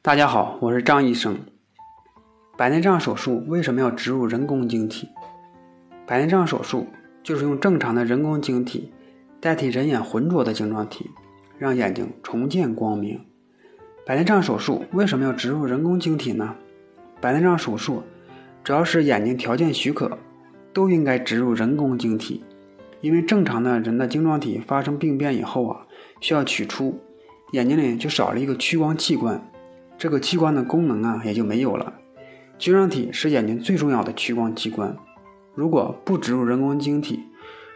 [0.00, 1.36] 大家好，我是张医生。
[2.56, 5.08] 白内障手术为什么要植入人工晶体？
[6.06, 6.86] 白内障手术
[7.20, 8.92] 就是用正常的人工晶体
[9.40, 11.10] 代替人眼浑浊的晶状体，
[11.58, 13.20] 让眼睛重见光明。
[14.06, 16.54] 白内障手术为什么要植入人工晶体呢？
[17.20, 18.04] 白内障手术
[18.62, 20.16] 只要是眼睛条件许可，
[20.72, 22.44] 都应该植入人工晶体，
[23.00, 25.84] 因为正常的人的晶状体发生病变以后啊，
[26.20, 27.00] 需要取出，
[27.50, 29.42] 眼睛里就少了一个屈光器官。
[29.98, 31.92] 这个器官的功能啊也就没有了。
[32.56, 34.96] 晶状体是眼睛最重要的屈光器官，
[35.54, 37.24] 如果不植入人工晶体，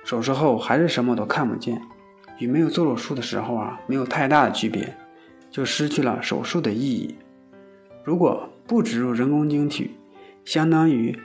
[0.05, 1.83] 手术后还是什么都看不见，
[2.39, 4.97] 与没有做手术的时候啊没有太大的区别，
[5.51, 7.15] 就失去了手术的意义。
[8.05, 9.91] 如果不植入人工晶体，
[10.45, 11.17] 相当于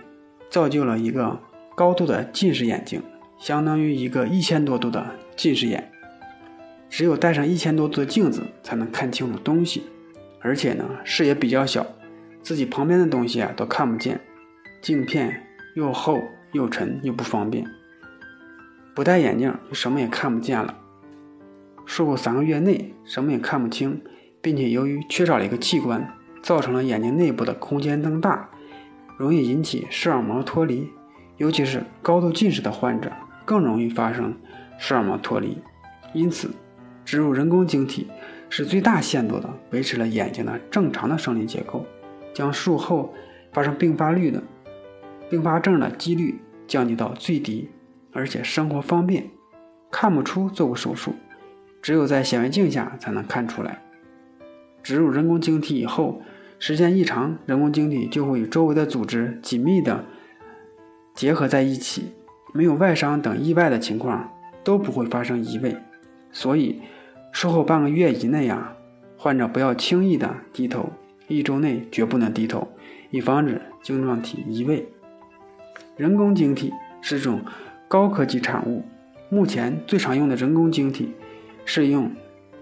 [0.50, 1.40] 造就了一个
[1.76, 3.02] 高度的近视眼睛，
[3.40, 5.92] 相当于一个一千多度的近视眼，
[6.90, 9.84] 只有戴上一千多度的镜子才能看清楚东西。
[10.40, 11.86] 而且呢，视野比较小，
[12.42, 14.20] 自己旁边的东西啊都看不见，
[14.82, 15.44] 镜片
[15.76, 16.22] 又厚
[16.54, 17.66] 又沉又不方便。
[18.96, 20.76] 不戴眼镜就什么也看不见了。
[21.86, 24.02] 术后三个月内什么也看不清，
[24.42, 28.50] 并且由于缺少了一个器官，造成了眼睛内部的空间增大，
[29.18, 30.90] 容易引起视网膜脱离，
[31.38, 33.12] 尤其是高度近视的患者
[33.46, 34.36] 更容易发生
[34.78, 35.58] 视网膜脱离。
[36.14, 36.50] 因此，
[37.08, 38.06] 植入人工晶体。
[38.50, 41.86] 是最大限度的维持了眼睛的正常的生理结构，
[42.34, 43.14] 将术后
[43.52, 44.42] 发生并发率的
[45.30, 47.70] 并发症的几率降低到最低，
[48.14, 49.30] 而且生活方便，
[49.92, 51.14] 看不出做过手术，
[51.82, 53.84] 只有在显微镜下才能看出来。
[54.82, 56.22] 植入人工晶体以后，
[56.58, 60.06] 时间一长，人工晶体就会与周围的组织紧密的
[61.14, 62.14] 结合在一起，
[62.54, 64.32] 没有外伤等意外的情况
[64.64, 65.76] 都不会发生移位，
[66.32, 66.82] 所以。
[67.40, 68.76] 术后半个月以内啊，
[69.16, 70.92] 患者不要轻易的低头，
[71.28, 72.68] 一周内绝不能低头，
[73.12, 74.90] 以防止晶状体移位。
[75.98, 77.40] 人工晶体是种
[77.88, 78.84] 高科技产物，
[79.30, 81.14] 目前最常用的人工晶体
[81.64, 82.12] 是用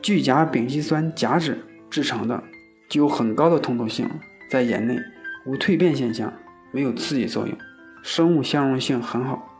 [0.02, 1.56] 聚甲丙烯酸甲酯
[1.90, 2.44] 制成的，
[2.90, 4.06] 具有很高的通透性，
[4.50, 5.00] 在眼内
[5.46, 6.34] 无蜕变现象，
[6.74, 7.58] 没有刺激作用，
[8.04, 9.56] 生物相容性很好，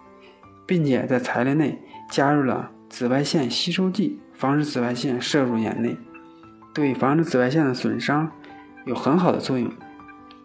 [0.66, 1.80] 并且在材料内
[2.12, 4.18] 加入了紫外线吸收剂。
[4.36, 5.98] 防止紫外线射入眼内，
[6.74, 8.32] 对防止紫外线的损伤
[8.86, 9.70] 有很好的作用，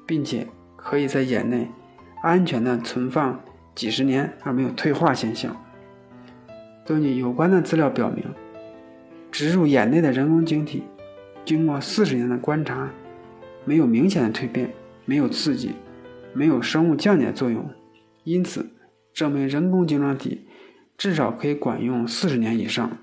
[0.05, 1.69] 并且可以在眼内
[2.22, 3.41] 安全的存放
[3.72, 5.56] 几十年而没有退化现象。
[6.84, 8.25] 根据有关的资料表明，
[9.31, 10.82] 植入眼内的人工晶体，
[11.44, 12.91] 经过四十年的观察，
[13.65, 14.72] 没有明显的蜕变，
[15.05, 15.71] 没有刺激，
[16.32, 17.69] 没有生物降解作用，
[18.25, 18.69] 因此
[19.12, 20.47] 证明人工晶状体
[21.00, 22.99] 至少可以管用四十年以上。